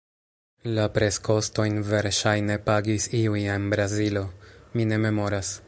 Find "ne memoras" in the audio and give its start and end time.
4.93-5.59